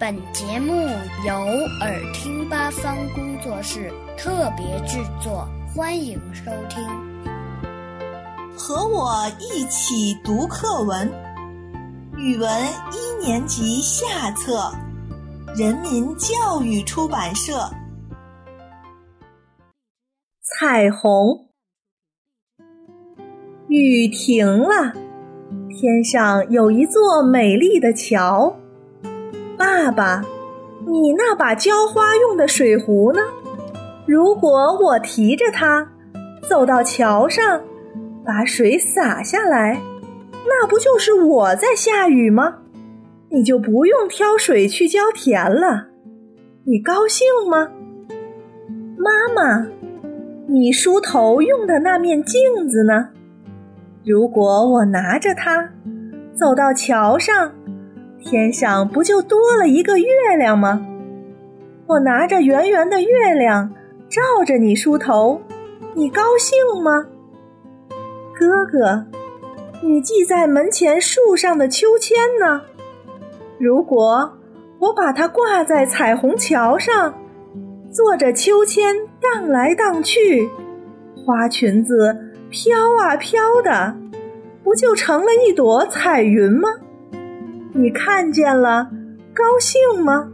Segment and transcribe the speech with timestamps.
[0.00, 0.72] 本节目
[1.26, 1.34] 由
[1.80, 6.82] 耳听八方工作室特别制作，欢迎收听。
[8.56, 11.06] 和我一起读课文，
[12.16, 12.50] 语文
[12.94, 14.72] 一年级下册，
[15.54, 17.70] 人民教育出版社。
[20.40, 21.50] 彩虹，
[23.68, 24.94] 雨停了，
[25.68, 28.56] 天上有一座美丽的桥。
[29.60, 30.24] 爸爸，
[30.86, 33.20] 你那把浇花用的水壶呢？
[34.06, 35.86] 如果我提着它
[36.48, 37.60] 走到桥上，
[38.24, 39.78] 把水洒下来，
[40.46, 42.54] 那不就是我在下雨吗？
[43.28, 45.88] 你就不用挑水去浇田了，
[46.64, 47.68] 你高兴吗？
[48.96, 49.66] 妈妈，
[50.46, 53.10] 你梳头用的那面镜子呢？
[54.06, 55.68] 如果我拿着它
[56.32, 57.52] 走到桥上。
[58.22, 60.86] 天上不就多了一个月亮吗？
[61.86, 63.72] 我拿着圆圆的月亮
[64.08, 65.40] 照着你梳头，
[65.94, 67.06] 你高兴吗？
[68.38, 69.06] 哥哥，
[69.82, 72.62] 你系在门前树上的秋千呢？
[73.58, 74.32] 如果
[74.78, 77.14] 我把它挂在彩虹桥上，
[77.90, 80.48] 坐着秋千荡来荡去，
[81.16, 82.16] 花裙子
[82.50, 83.96] 飘啊飘的，
[84.62, 86.68] 不就成了一朵彩云吗？
[87.80, 88.90] 你看见了，
[89.32, 90.28] 高兴吗？